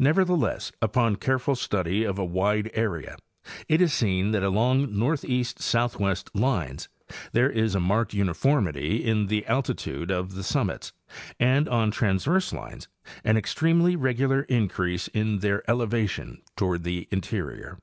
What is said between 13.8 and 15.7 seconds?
regular in crease in their